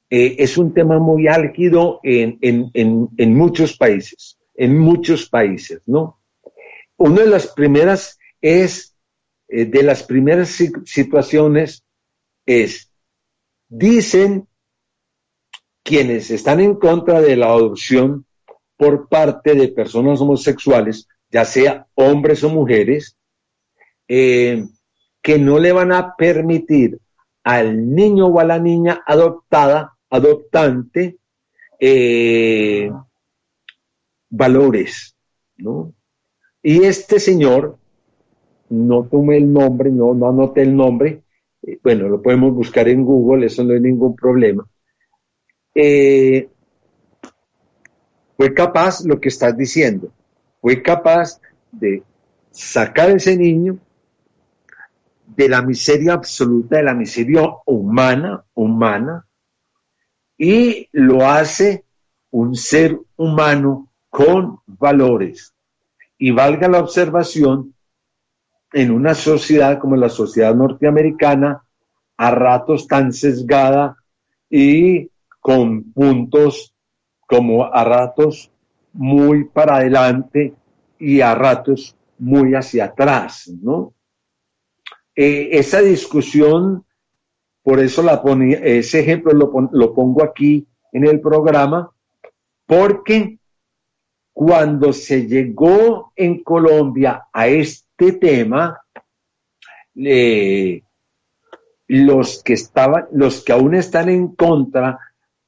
Eh, 0.10 0.36
es 0.40 0.58
un 0.58 0.74
tema 0.74 1.00
muy 1.00 1.28
álgido 1.28 2.00
en, 2.04 2.38
en, 2.42 3.34
muchos 3.34 3.78
países, 3.78 4.38
en 4.56 4.78
muchos 4.78 5.30
países, 5.30 5.82
¿no? 5.86 6.20
Una 6.98 7.22
de 7.22 7.28
las 7.28 7.48
primeras 7.48 8.20
es, 8.42 8.96
eh, 9.48 9.66
de 9.66 9.84
las 9.84 10.04
primeras 10.04 10.50
situaciones 10.86 11.86
es, 12.46 12.92
dicen 13.70 14.48
quienes 15.82 16.30
están 16.30 16.60
en 16.60 16.76
contra 16.76 17.22
de 17.22 17.38
la 17.38 17.48
adopción 17.48 18.26
por 18.76 19.08
parte 19.08 19.56
de 19.56 19.70
personas 19.70 20.20
homosexuales, 20.20 21.08
ya 21.30 21.46
sea 21.46 21.88
hombres 21.96 22.44
o 22.44 22.50
mujeres, 22.50 23.18
eh, 24.10 24.66
que 25.22 25.38
no 25.38 25.60
le 25.60 25.72
van 25.72 25.92
a 25.92 26.16
permitir 26.16 27.00
al 27.44 27.94
niño 27.94 28.28
o 28.28 28.40
a 28.40 28.44
la 28.44 28.60
niña 28.60 29.04
adoptada, 29.06 29.96
adoptante, 30.10 31.18
eh, 31.80 32.92
valores, 34.30 35.16
¿no? 35.58 35.94
Y 36.64 36.84
este 36.84 37.20
señor, 37.20 37.78
no 38.70 39.04
tomé 39.04 39.38
el 39.38 39.52
nombre, 39.52 39.92
no, 39.92 40.14
no 40.14 40.30
anoté 40.30 40.62
el 40.62 40.76
nombre, 40.76 41.24
eh, 41.64 41.80
bueno, 41.84 42.08
lo 42.08 42.22
podemos 42.22 42.54
buscar 42.54 42.88
en 42.88 43.04
Google, 43.04 43.48
eso 43.48 43.64
no 43.64 43.74
es 43.74 43.82
ningún 43.82 44.16
problema. 44.16 44.68
Eh, 45.74 46.50
fue 48.38 48.54
capaz, 48.54 49.06
lo 49.06 49.20
que 49.20 49.30
estás 49.30 49.58
diciendo, 49.58 50.12
fue 50.62 50.82
capaz 50.82 51.40
de 51.72 52.04
sacar 52.52 53.10
a 53.10 53.14
ese 53.14 53.38
niño, 53.38 53.80
de 55.36 55.50
la 55.50 55.62
miseria 55.62 56.14
absoluta, 56.14 56.78
de 56.78 56.84
la 56.84 56.94
miseria 56.94 57.42
humana, 57.66 58.44
humana, 58.54 59.26
y 60.38 60.90
lo 60.92 61.28
hace 61.28 61.86
un 62.32 62.56
ser 62.56 63.00
humano 63.16 63.92
con 64.10 64.60
valores. 64.66 65.54
Y 66.18 66.32
valga 66.32 66.68
la 66.68 66.80
observación, 66.80 67.74
en 68.74 68.92
una 68.92 69.14
sociedad 69.14 69.80
como 69.80 69.96
la 69.96 70.10
sociedad 70.10 70.56
norteamericana, 70.56 71.64
a 72.18 72.32
ratos 72.32 72.88
tan 72.88 73.12
sesgada 73.12 73.98
y 74.50 75.10
con 75.40 75.92
puntos 75.92 76.74
como 77.28 77.66
a 77.66 77.84
ratos 77.84 78.52
muy 78.94 79.46
para 79.46 79.78
adelante 79.78 80.54
y 81.00 81.22
a 81.22 81.34
ratos 81.34 81.96
muy 82.20 82.54
hacia 82.54 82.86
atrás, 82.86 83.50
¿no? 83.62 83.94
Eh, 85.16 85.50
esa 85.52 85.82
discusión, 85.82 86.86
por 87.64 87.80
eso 87.80 88.02
la 88.02 88.22
ponía, 88.22 88.58
ese 88.60 89.02
ejemplo 89.02 89.34
lo, 89.34 89.94
pongo 89.94 90.24
aquí 90.24 90.68
en 90.92 91.06
el 91.06 91.20
programa, 91.20 91.92
porque 92.66 93.38
cuando 94.34 94.94
se 94.94 95.28
llegó 95.28 96.14
en 96.16 96.44
Colombia 96.44 97.26
a 97.32 97.48
este 97.48 98.14
tema, 98.14 98.80
los 101.88 102.42
que 102.42 102.54
estaban, 102.54 103.08
los 103.12 103.44
que 103.44 103.52
aún 103.52 103.76
están 103.76 104.08
en 104.10 104.30
contra 104.30 104.98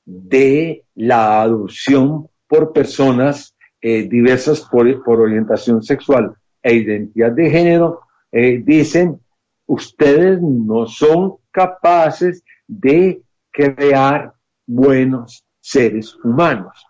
de 0.06 0.84
la 0.96 1.42
adopción 1.42 2.28
por 2.48 2.74
personas 2.74 3.56
eh, 3.82 4.04
diversas 4.04 4.62
por, 4.62 4.88
orientación 5.20 5.84
sexual 5.84 6.36
e 6.62 6.76
identidad 6.76 7.32
de 7.32 7.50
género, 7.50 8.02
eh, 8.32 8.62
dicen 8.64 9.20
ustedes 9.66 10.42
no 10.42 10.86
son 10.86 11.36
capaces 11.52 12.44
de 12.68 13.22
crear 13.52 14.34
buenos 14.66 15.46
seres 15.60 16.16
humanos. 16.24 16.86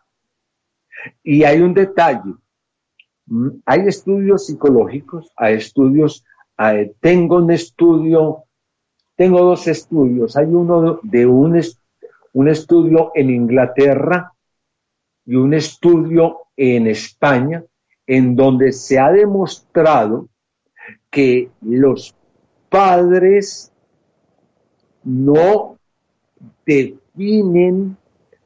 Y 1.22 1.44
hay 1.44 1.62
un 1.62 1.74
detalle, 1.74 2.34
mm, 3.26 3.50
hay 3.66 3.82
estudios 3.88 4.46
psicológicos, 4.46 5.32
hay 5.36 5.56
estudios, 5.56 6.26
tengo 7.02 7.38
un 7.38 7.52
estudio, 7.52 8.44
tengo 9.16 9.44
dos 9.44 9.68
estudios, 9.68 10.38
hay 10.38 10.46
uno 10.46 11.00
de 11.04 11.26
un, 11.26 11.62
un 12.34 12.48
estudio 12.48 13.12
en 13.14 13.30
Inglaterra 13.30 14.34
y 15.26 15.36
un 15.36 15.54
estudio 15.54 16.48
en 16.56 16.88
España, 16.88 17.64
en 18.06 18.36
donde 18.36 18.72
se 18.72 19.00
ha 19.00 19.12
demostrado 19.12 20.30
que 21.10 21.50
los 21.62 22.16
padres 22.74 23.72
no 25.04 25.78
definen 26.66 27.96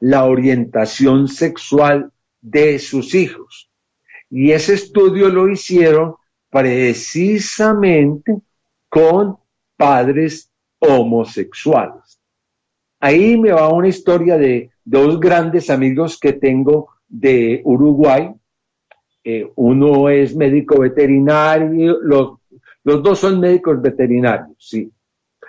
la 0.00 0.26
orientación 0.26 1.28
sexual 1.28 2.12
de 2.42 2.78
sus 2.78 3.14
hijos. 3.14 3.70
Y 4.28 4.50
ese 4.50 4.74
estudio 4.74 5.30
lo 5.30 5.48
hicieron 5.48 6.16
precisamente 6.50 8.36
con 8.90 9.38
padres 9.78 10.50
homosexuales. 10.78 12.20
Ahí 13.00 13.38
me 13.38 13.52
va 13.52 13.72
una 13.72 13.88
historia 13.88 14.36
de 14.36 14.70
dos 14.84 15.18
grandes 15.18 15.70
amigos 15.70 16.20
que 16.20 16.34
tengo 16.34 16.90
de 17.08 17.62
Uruguay. 17.64 18.30
Eh, 19.24 19.50
uno 19.56 20.10
es 20.10 20.36
médico 20.36 20.80
veterinario, 20.80 21.98
los 22.02 22.38
los 22.84 23.02
dos 23.02 23.18
son 23.18 23.40
médicos 23.40 23.80
veterinarios, 23.80 24.56
sí, 24.58 24.90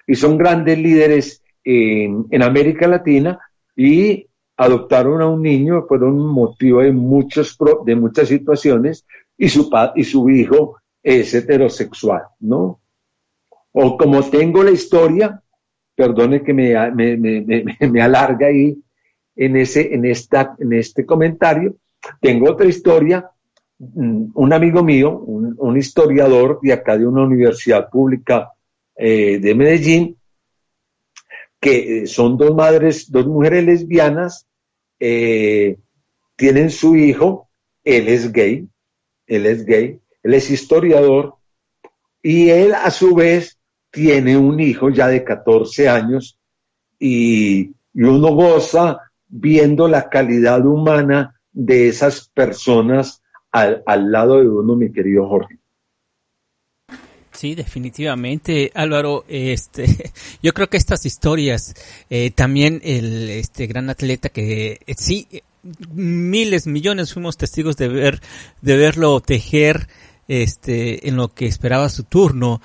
y 0.07 0.15
son 0.15 0.37
grandes 0.37 0.77
líderes 0.77 1.43
en, 1.63 2.43
América 2.43 2.87
Latina 2.87 3.39
y 3.75 4.27
adoptaron 4.57 5.21
a 5.21 5.27
un 5.27 5.41
niño 5.41 5.85
por 5.87 6.03
un 6.03 6.27
motivo 6.27 6.81
de, 6.81 6.91
muchos, 6.91 7.57
de 7.85 7.95
muchas 7.95 8.27
situaciones 8.27 9.05
y 9.37 9.49
su, 9.49 9.69
y 9.95 10.03
su 10.03 10.29
hijo 10.29 10.77
es 11.01 11.33
heterosexual, 11.33 12.23
¿no? 12.39 12.81
O 13.71 13.97
como 13.97 14.23
tengo 14.29 14.63
la 14.63 14.71
historia, 14.71 15.41
perdone 15.95 16.43
que 16.43 16.53
me, 16.53 16.73
me, 16.91 17.17
me, 17.17 18.01
alarga 18.01 18.47
ahí 18.47 18.77
en, 19.35 19.57
ese, 19.57 19.93
en, 19.93 20.05
esta, 20.05 20.55
en 20.59 20.73
este 20.73 21.05
comentario, 21.05 21.75
tengo 22.19 22.51
otra 22.51 22.67
historia 22.67 23.29
un 23.79 24.53
amigo 24.53 24.83
mío, 24.83 25.17
un, 25.17 25.77
historiador 25.77 26.59
de 26.61 26.73
acá 26.73 26.97
de 26.97 27.07
una 27.07 27.23
universidad 27.23 27.89
pública 27.89 28.51
eh, 28.95 29.39
de 29.39 29.55
Medellín, 29.55 30.17
que 31.59 32.03
eh, 32.03 32.07
son 32.07 32.37
dos 32.37 32.53
madres, 32.53 33.09
dos 33.09 33.25
mujeres 33.25 33.63
lesbianas 33.63 34.45
eh, 34.99 35.77
tienen 36.35 36.69
su 36.71 36.95
hijo, 36.95 37.49
él 37.83 38.09
es 38.09 38.31
gay, 38.33 38.67
él 39.27 39.45
es 39.45 39.65
gay, 39.65 39.99
él 40.23 40.33
es 40.33 40.49
historiador, 40.49 41.35
y 42.21 42.49
él 42.49 42.73
a 42.73 42.91
su 42.91 43.15
vez 43.15 43.57
tiene 43.91 44.37
un 44.37 44.59
hijo 44.59 44.89
ya 44.89 45.07
de 45.07 45.23
14 45.23 45.89
años 45.89 46.37
y, 46.99 47.71
uno 47.93 48.33
goza 48.33 48.99
viendo 49.27 49.87
la 49.87 50.09
calidad 50.09 50.65
humana 50.65 51.41
de 51.51 51.89
esas 51.89 52.29
personas 52.29 53.21
al, 53.51 54.11
lado 54.11 54.39
de 54.39 54.49
uno, 54.49 54.75
mi 54.75 54.91
querido 54.91 55.27
Jorge. 55.27 55.57
Sí, 57.31 57.55
definitivamente, 57.55 58.71
Álvaro. 58.73 59.23
Este, 59.27 60.11
yo 60.43 60.53
creo 60.53 60.67
que 60.67 60.77
estas 60.77 61.05
historias, 61.05 61.73
eh, 62.09 62.31
también 62.31 62.81
el 62.83 63.29
este 63.29 63.67
gran 63.67 63.89
atleta 63.89 64.29
que 64.29 64.79
eh, 64.85 64.93
sí, 64.97 65.27
miles, 65.93 66.67
millones 66.67 67.13
fuimos 67.13 67.37
testigos 67.37 67.77
de 67.77 67.87
ver, 67.87 68.21
de 68.61 68.77
verlo 68.77 69.19
tejer, 69.21 69.87
este, 70.27 71.07
en 71.07 71.15
lo 71.15 71.33
que 71.33 71.45
esperaba 71.47 71.89
su 71.89 72.03
turno. 72.03 72.61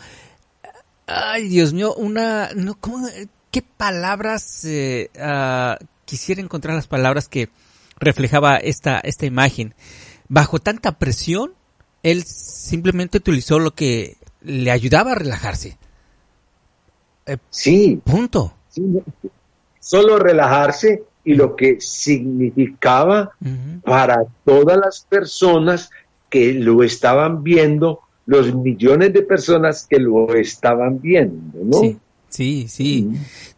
Ay, 1.07 1.49
Dios 1.49 1.73
mío, 1.73 1.95
una, 1.95 2.51
no, 2.55 2.75
¿cómo, 2.81 3.07
¿qué 3.51 3.63
palabras, 3.63 4.65
eh, 4.65 5.11
ah, 5.19 5.79
quisiera 6.05 6.41
encontrar 6.41 6.75
las 6.75 6.89
palabras 6.89 7.29
que 7.29 7.49
reflejaba 7.99 8.57
esta, 8.57 9.01
esta 9.01 9.27
imagen? 9.27 9.75
Bajo 10.29 10.59
tanta 10.59 10.99
presión, 10.99 11.53
él 12.03 12.25
simplemente 12.25 13.19
utilizó 13.19 13.59
lo 13.59 13.73
que 13.73 14.17
le 14.43 14.71
ayudaba 14.71 15.13
a 15.13 15.17
relajarse. 15.17 15.79
Eh, 17.27 17.39
sí. 17.51 18.01
Punto. 18.05 18.55
Solo 19.81 20.19
relajarse 20.19 21.03
y 21.25 21.35
lo 21.35 21.57
que 21.57 21.81
significaba 21.81 23.33
para 23.85 24.25
todas 24.45 24.79
las 24.79 25.07
personas 25.09 25.91
que 26.29 26.53
lo 26.53 26.83
estaban 26.83 27.43
viendo 27.43 28.01
los 28.27 28.55
millones 28.55 29.13
de 29.13 29.23
personas 29.23 29.87
que 29.89 29.99
lo 29.99 30.35
estaban 30.35 31.01
viendo, 31.01 31.59
¿no? 31.63 31.79
Sí, 31.79 31.99
sí, 32.29 32.67
sí. 32.69 33.11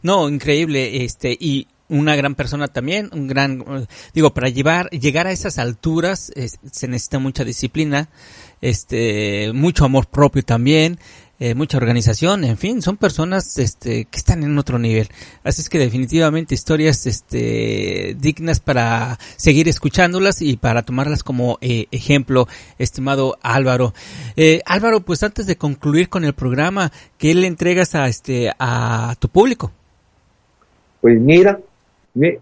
No, 0.03 0.29
increíble, 0.29 1.05
este, 1.05 1.37
y 1.39 1.69
una 1.89 2.17
gran 2.17 2.35
persona 2.35 2.69
también, 2.69 3.11
un 3.13 3.29
gran, 3.29 3.65
digo, 4.13 4.35
para 4.35 4.49
llevar, 4.49 4.91
llegar 4.91 5.27
a 5.27 5.33
esas 5.33 5.59
alturas 5.59 6.33
se 6.35 6.89
necesita 6.89 7.19
mucha 7.19 7.45
disciplina, 7.45 8.09
este, 8.61 9.53
mucho 9.53 9.85
amor 9.85 10.07
propio 10.07 10.43
también, 10.43 10.99
eh, 11.39 11.55
mucha 11.55 11.77
organización, 11.77 12.45
en 12.45 12.57
fin, 12.57 12.81
son 12.81 12.97
personas 12.97 13.59
este, 13.59 14.07
que 14.07 14.19
están 14.19 14.43
en 14.43 14.57
otro 14.57 14.79
nivel. 14.79 15.09
Así 15.45 15.61
es 15.61 15.69
que 15.69 15.79
definitivamente 15.79 16.55
historias 16.55 17.07
este, 17.07 18.17
dignas 18.19 18.61
para 18.61 19.19
seguir 19.37 19.69
escuchándolas 19.69 20.41
y 20.41 20.57
para 20.57 20.83
tomarlas 20.83 21.23
como 21.23 21.59
eh, 21.61 21.89
ejemplo, 21.91 22.49
estimado 22.79 23.37
Álvaro. 23.43 23.93
Eh, 24.35 24.63
Álvaro, 24.65 25.01
pues 25.01 25.23
antes 25.23 25.47
de 25.47 25.57
concluir 25.57 26.09
con 26.09 26.25
el 26.25 26.33
programa, 26.33 26.91
¿qué 27.19 27.35
le 27.35 27.47
entregas 27.47 27.95
a, 27.95 28.09
este, 28.09 28.51
a 28.59 29.15
tu 29.19 29.29
público? 29.29 29.73
Pues 31.03 31.21
mira, 31.21 31.61
me, 32.17 32.41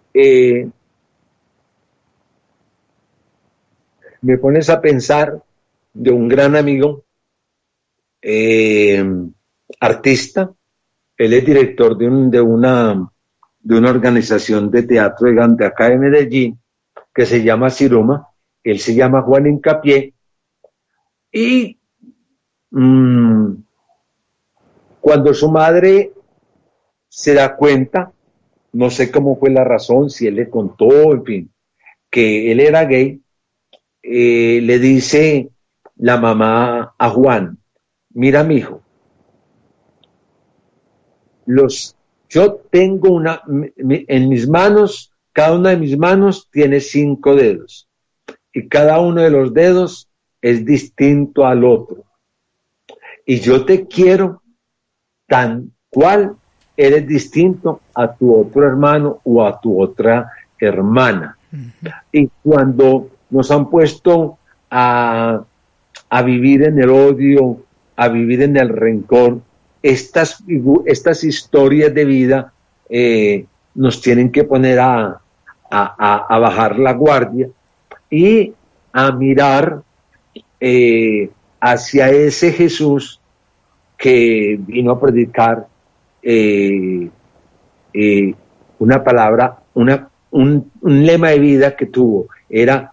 me 4.23 4.39
pones 4.39 4.71
a 4.71 4.81
pensar 4.81 5.43
de 5.93 6.11
un 6.11 6.29
gran 6.29 6.57
amigo 6.57 7.05
eh, 8.23 9.05
artista, 9.81 10.51
él 11.17 11.33
es 11.35 11.45
director 11.45 11.97
de, 11.99 12.41
una, 12.41 13.11
de 13.61 13.79
una 13.79 13.91
organización 13.91 14.71
de 14.71 14.85
teatro 14.85 15.31
de, 15.31 15.67
acá 15.67 15.91
de 15.91 15.99
Medellín, 15.99 16.59
que 17.15 17.27
se 17.27 17.43
llama 17.43 17.69
Ciroma, 17.69 18.29
él 18.63 18.79
se 18.79 18.95
llama 18.95 19.23
Juan 19.23 19.47
Incapié, 19.47 20.15
y 21.31 21.79
mm, 22.71 23.53
cuando 25.01 25.35
su 25.35 25.51
madre 25.51 26.13
se 27.09 27.35
da 27.35 27.55
cuenta, 27.55 28.11
no 28.75 28.91
sé 28.91 29.11
cómo 29.11 29.37
fue 29.37 29.51
la 29.51 29.65
razón, 29.65 30.11
si 30.11 30.27
él 30.27 30.35
le 30.35 30.51
contó, 30.51 31.13
en 31.13 31.25
fin, 31.25 31.51
que 32.11 32.51
él 32.51 32.61
era 32.61 32.85
gay, 32.85 33.23
eh, 34.03 34.61
le 34.63 34.79
dice 34.79 35.49
la 35.97 36.19
mamá 36.19 36.95
a 36.99 37.11
Juan, 37.11 37.59
mira 38.11 38.43
mi 38.43 38.57
hijo, 38.57 38.83
los, 41.47 41.97
yo 42.29 42.57
tengo 42.71 43.11
una, 43.11 43.43
en 43.47 44.29
mis 44.29 44.49
manos, 44.49 45.13
cada 45.33 45.57
una 45.57 45.71
de 45.71 45.77
mis 45.77 45.97
manos 45.97 46.49
tiene 46.51 46.81
cinco 46.81 47.37
dedos 47.37 47.89
y 48.53 48.69
cada 48.69 49.01
uno 49.01 49.23
de 49.23 49.31
los 49.31 49.55
dedos 49.55 50.09
es 50.41 50.65
distinto 50.65 51.47
al 51.47 51.65
otro. 51.65 52.05
Y 53.25 53.41
yo 53.41 53.65
te 53.65 53.87
quiero 53.87 54.43
tan 55.27 55.73
cual 55.91 56.37
eres 56.77 57.07
distinto 57.07 57.81
a 57.95 58.13
tu 58.13 58.35
otro 58.35 58.67
hermano 58.67 59.21
o 59.25 59.45
a 59.45 59.61
tu 59.61 59.81
otra 59.81 60.33
hermana. 60.59 61.37
Y 62.11 62.29
cuando 62.43 63.09
nos 63.31 63.51
han 63.51 63.71
puesto 63.71 64.39
a, 64.71 65.43
a 66.09 66.23
vivir 66.23 66.65
en 66.65 66.81
el 66.81 66.91
odio, 66.91 67.59
a 67.97 68.09
vivir 68.09 68.43
en 68.43 68.57
el 68.57 68.69
rencor, 68.69 69.41
estas, 69.83 70.43
estas 70.87 71.23
historias 71.25 71.95
de 71.95 72.05
vida 72.05 72.53
eh, 72.89 73.47
nos 73.75 74.01
tienen 74.01 74.33
que 74.33 74.45
poner 74.45 74.81
a, 74.81 75.21
a, 75.71 76.39
bajar 76.39 76.79
la 76.79 76.93
guardia 76.93 77.49
y 78.09 78.53
a 78.93 79.13
mirar 79.13 79.83
eh, 80.61 81.31
hacia 81.61 82.11
ese 82.11 82.53
Jesús 82.53 83.21
que 83.99 84.59
vino 84.61 84.93
a 84.93 85.01
predicar 85.01 85.67
eh, 86.25 87.11
una 88.79 89.05
palabra, 89.05 89.59
una, 89.75 90.09
un, 90.31 90.71
un, 90.81 91.07
lema 91.07 91.31
de 91.31 91.39
vida 91.39 91.77
que 91.77 91.87
tuvo, 91.87 92.29
era 92.49 92.93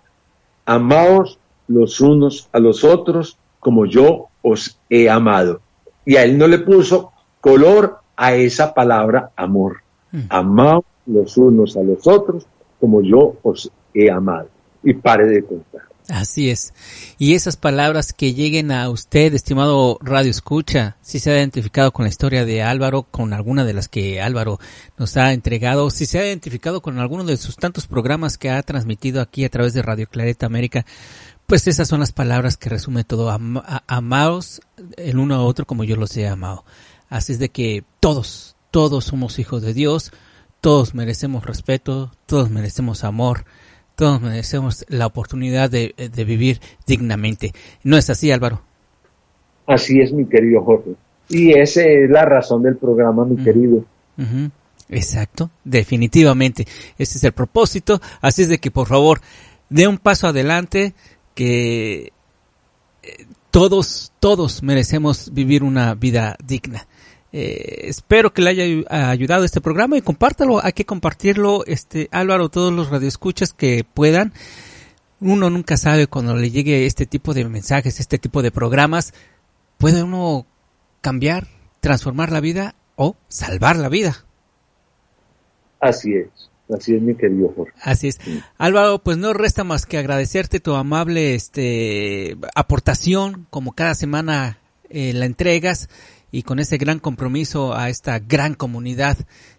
amaos 0.66 1.40
los 1.68 2.02
unos 2.02 2.50
a 2.52 2.60
los 2.60 2.84
otros 2.84 3.38
como 3.60 3.86
yo 3.86 4.28
os 4.42 4.80
he 4.90 5.10
amado. 5.10 5.62
Y 6.06 6.16
a 6.16 6.24
él 6.24 6.38
no 6.38 6.48
le 6.48 6.60
puso 6.60 7.12
color 7.40 8.00
a 8.16 8.34
esa 8.34 8.74
palabra 8.74 9.32
amor. 9.36 9.78
Mm. 10.12 10.20
Amaos 10.30 10.86
los 11.06 11.38
unos 11.38 11.78
a 11.78 11.84
los 11.84 12.08
otros 12.08 12.48
como 12.80 13.02
yo 13.02 13.36
os 13.44 13.72
he 13.94 14.10
amado. 14.10 14.48
Y 14.84 14.94
pare 14.94 15.28
de 15.28 15.44
contar. 15.44 15.84
Así 16.10 16.50
es. 16.50 16.74
Y 17.18 17.36
esas 17.36 17.58
palabras 17.58 18.12
que 18.14 18.34
lleguen 18.34 18.72
a 18.72 18.90
usted, 18.90 19.34
estimado 19.34 19.98
Radio 20.02 20.32
Escucha, 20.32 20.98
si 21.02 21.20
se 21.20 21.32
ha 21.32 21.38
identificado 21.38 21.92
con 21.92 22.04
la 22.04 22.10
historia 22.10 22.44
de 22.44 22.64
Álvaro, 22.64 23.04
con 23.04 23.34
alguna 23.34 23.64
de 23.64 23.74
las 23.74 23.88
que 23.88 24.22
Álvaro 24.22 24.60
nos 24.98 25.16
ha 25.18 25.32
entregado, 25.32 25.90
si 25.90 26.06
se 26.06 26.20
ha 26.20 26.28
identificado 26.28 26.82
con 26.82 27.00
alguno 27.00 27.24
de 27.24 27.38
sus 27.38 27.56
tantos 27.56 27.88
programas 27.88 28.38
que 28.38 28.50
ha 28.50 28.62
transmitido 28.64 29.22
aquí 29.22 29.46
a 29.46 29.50
través 29.50 29.74
de 29.74 29.84
Radio 29.84 30.08
Clareta 30.08 30.46
América, 30.46 30.86
pues 31.48 31.68
esas 31.68 31.88
son 31.88 32.00
las 32.00 32.12
palabras 32.12 32.58
que 32.58 32.70
resume 32.70 33.04
todo. 33.04 33.30
amaos 33.88 34.62
el 34.98 35.18
uno 35.18 35.36
a 35.36 35.44
otro 35.44 35.66
como 35.66 35.84
yo 35.84 35.96
los 35.96 36.16
he 36.18 36.28
amado. 36.28 36.66
Así 37.10 37.34
es 37.34 37.40
de 37.40 37.50
que 37.50 37.84
todos, 38.00 38.56
todos 38.72 39.06
somos 39.06 39.38
hijos 39.38 39.62
de 39.62 39.74
Dios, 39.74 40.12
todos 40.62 40.94
merecemos 40.94 41.46
respeto, 41.46 42.12
todos 42.26 42.50
merecemos 42.50 43.04
amor, 43.04 43.46
todos 43.96 44.22
merecemos 44.22 44.86
la 44.90 45.06
oportunidad 45.06 45.70
de, 45.70 45.94
vivir 46.26 46.60
dignamente. 46.88 47.54
¿No 47.84 47.98
es 47.98 48.10
así, 48.10 48.32
Álvaro? 48.32 48.62
Así 49.68 50.00
es, 50.02 50.12
mi 50.12 50.26
querido 50.26 50.64
Jorge. 50.64 50.92
Y 51.30 51.54
esa 51.54 51.84
es 51.84 52.10
la 52.10 52.26
razón 52.26 52.64
del 52.64 52.78
programa, 52.78 53.26
mi 53.26 53.38
querido. 53.44 53.86
Exacto, 54.90 55.50
definitivamente. 55.64 56.68
Ese 56.98 57.18
es 57.18 57.24
el 57.24 57.32
propósito. 57.32 58.02
Así 58.22 58.42
es 58.42 58.50
de 58.50 58.60
que, 58.60 58.72
por 58.72 58.88
favor, 58.88 59.22
dé 59.70 59.88
un 59.88 59.98
paso 59.98 60.28
adelante, 60.28 60.94
que 61.34 62.12
eh, 63.04 63.26
todos, 63.52 64.12
todos 64.20 64.64
merecemos 64.64 65.34
vivir 65.34 65.64
una 65.64 65.96
vida 65.96 66.36
digna. 66.46 66.88
Eh, 67.34 67.88
espero 67.88 68.34
que 68.34 68.42
le 68.42 68.50
haya 68.50 69.10
ayudado 69.10 69.46
este 69.46 69.62
programa 69.62 69.98
y 69.98 70.02
compártalo. 70.02 70.64
Hay 70.64 70.74
que 70.74 70.86
compartirlo, 70.86 71.64
este 71.66 72.10
Álvaro, 72.12 72.50
todos 72.50 72.74
los 72.74 72.90
radioescuchas 72.90 73.54
que 73.54 73.86
puedan. 73.86 74.34
Uno 75.20 75.50
nunca 75.50 75.78
sabe 75.78 76.08
cuando 76.08 76.36
le 76.36 76.52
llegue 76.52 76.86
este 76.86 77.06
tipo 77.06 77.34
de 77.34 77.48
mensajes, 77.48 78.00
este 78.00 78.18
tipo 78.18 78.42
de 78.42 78.52
programas, 78.52 79.14
puede 79.78 80.04
uno 80.04 80.46
cambiar, 81.00 81.48
transformar 81.80 82.32
la 82.32 82.40
vida 82.40 82.76
o 82.96 83.16
salvar 83.28 83.78
la 83.78 83.90
vida. 83.90 84.26
Así 85.80 86.14
es. 86.14 86.28
Así 86.74 86.96
es, 86.96 87.02
mi 87.02 87.16
querido 87.16 87.52
Jorge. 87.56 87.74
Así 87.82 88.08
es. 88.08 88.20
Álvaro, 88.58 89.00
pues 89.00 89.18
no 89.18 89.34
resta 89.34 89.64
más 89.64 89.86
que 89.86 89.98
agradecerte 89.98 90.60
tu 90.60 90.74
amable 90.76 91.36
este, 91.36 92.38
aportación, 92.56 93.46
como 93.50 93.74
cada 93.74 93.94
semana 93.94 94.60
eh, 94.90 95.12
la 95.14 95.26
entregas 95.26 95.90
y 96.32 96.44
con 96.44 96.60
ese 96.60 96.78
gran 96.78 97.00
compromiso 97.00 97.76
a 97.76 97.90
esta 97.90 98.20
gran 98.20 98.54
comunidad 98.54 99.18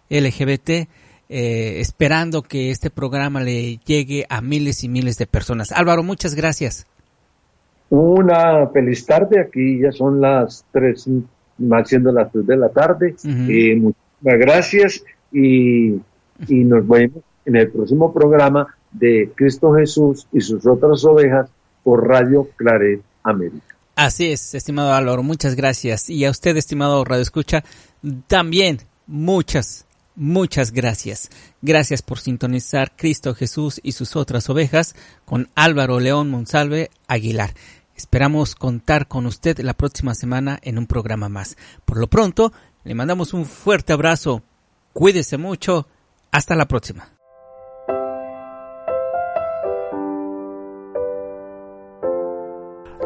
LGBT. 0.09 0.87
eh, 1.29 1.79
esperando 1.79 2.43
que 2.43 2.69
este 2.69 2.89
programa 2.91 3.41
le 3.41 3.77
llegue 3.77 4.25
a 4.29 4.41
miles 4.41 4.83
y 4.83 4.89
miles 4.89 5.17
de 5.17 5.25
personas. 5.25 5.71
Álvaro, 5.71 6.03
muchas 6.03 6.35
gracias. 6.35 6.85
Una 7.89 8.67
feliz 8.67 9.05
tarde, 9.05 9.39
aquí 9.39 9.79
ya 9.79 9.91
son 9.91 10.19
las 10.21 10.65
tres, 10.71 11.07
más 11.57 11.87
siendo 11.89 12.11
las 12.11 12.31
tres 12.31 12.45
de 12.45 12.57
la 12.57 12.69
tarde. 12.69 13.15
Eh, 13.25 13.75
muchas 13.75 14.39
gracias 14.39 15.03
y, 15.31 15.93
y 16.47 16.63
nos 16.65 16.87
vemos 16.87 17.23
en 17.45 17.55
el 17.55 17.71
próximo 17.71 18.13
programa 18.13 18.67
de 18.91 19.31
Cristo 19.33 19.73
Jesús 19.73 20.27
y 20.31 20.41
sus 20.41 20.65
otras 20.67 21.03
ovejas 21.05 21.49
por 21.83 22.07
Radio 22.07 22.47
Claret 22.55 23.01
América. 23.23 23.72
Así 23.95 24.31
es, 24.31 24.55
estimado 24.55 24.93
Álvaro, 24.93 25.21
muchas 25.21 25.55
gracias. 25.55 26.09
Y 26.09 26.25
a 26.25 26.31
usted, 26.31 26.57
estimado 26.57 27.03
Radio 27.05 27.21
Escucha, 27.21 27.63
también 28.27 28.81
muchas, 29.05 29.85
muchas 30.15 30.71
gracias. 30.71 31.29
Gracias 31.61 32.01
por 32.01 32.19
sintonizar 32.19 32.95
Cristo 32.95 33.35
Jesús 33.35 33.79
y 33.83 33.91
sus 33.91 34.15
otras 34.15 34.49
ovejas 34.49 34.95
con 35.25 35.49
Álvaro 35.53 35.99
León 35.99 36.31
Monsalve 36.31 36.89
Aguilar. 37.07 37.53
Esperamos 37.95 38.55
contar 38.55 39.07
con 39.07 39.27
usted 39.27 39.59
la 39.59 39.75
próxima 39.75 40.15
semana 40.15 40.57
en 40.63 40.79
un 40.79 40.87
programa 40.87 41.29
más. 41.29 41.55
Por 41.85 41.99
lo 41.99 42.07
pronto, 42.07 42.51
le 42.83 42.95
mandamos 42.95 43.33
un 43.33 43.45
fuerte 43.45 43.93
abrazo. 43.93 44.41
Cuídese 44.93 45.37
mucho. 45.37 45.87
Hasta 46.31 46.55
la 46.55 46.67
próxima. 46.67 47.12